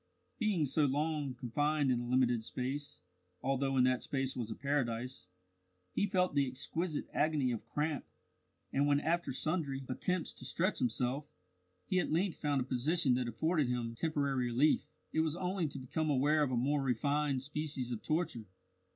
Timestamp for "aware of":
16.09-16.49